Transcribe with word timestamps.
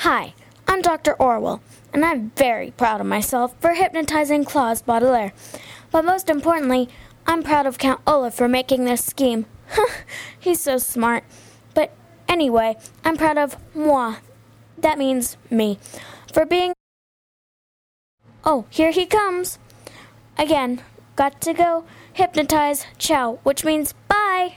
Hi, 0.00 0.34
I'm 0.68 0.82
Dr. 0.82 1.14
Orwell, 1.14 1.62
and 1.90 2.04
I'm 2.04 2.30
very 2.36 2.70
proud 2.70 3.00
of 3.00 3.06
myself 3.06 3.54
for 3.60 3.72
hypnotizing 3.72 4.44
Klaus 4.44 4.82
Baudelaire. 4.82 5.32
But 5.90 6.04
most 6.04 6.28
importantly, 6.28 6.90
I'm 7.26 7.42
proud 7.42 7.64
of 7.64 7.78
Count 7.78 8.02
Olaf 8.06 8.34
for 8.34 8.46
making 8.46 8.84
this 8.84 9.02
scheme. 9.02 9.46
He's 10.38 10.60
so 10.60 10.76
smart. 10.76 11.24
But 11.72 11.92
anyway, 12.28 12.76
I'm 13.06 13.16
proud 13.16 13.38
of 13.38 13.56
moi. 13.74 14.16
That 14.76 14.98
means 14.98 15.38
me. 15.50 15.78
For 16.30 16.44
being. 16.44 16.74
Oh, 18.44 18.66
here 18.68 18.90
he 18.90 19.06
comes. 19.06 19.58
Again, 20.36 20.82
got 21.16 21.40
to 21.40 21.54
go 21.54 21.84
hypnotize 22.12 22.84
ciao, 22.98 23.38
which 23.44 23.64
means 23.64 23.94
bye. 24.08 24.56